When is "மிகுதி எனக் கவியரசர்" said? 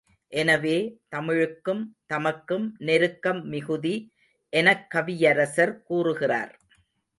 3.45-5.81